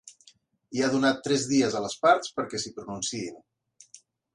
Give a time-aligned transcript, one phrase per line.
[0.77, 3.41] I ha donat tres dies a les parts perquè s’hi pronunciïn.